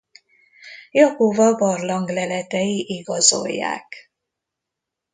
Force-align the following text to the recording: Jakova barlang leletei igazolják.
Jakova 0.91 1.53
barlang 1.55 2.09
leletei 2.09 2.83
igazolják. 2.97 4.11